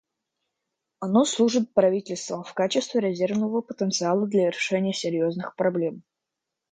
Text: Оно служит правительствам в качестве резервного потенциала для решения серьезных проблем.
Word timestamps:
Оно 0.99 1.25
служит 1.25 1.75
правительствам 1.75 2.43
в 2.43 2.55
качестве 2.55 3.01
резервного 3.01 3.61
потенциала 3.61 4.25
для 4.25 4.49
решения 4.49 4.93
серьезных 4.93 5.55
проблем. 5.55 6.01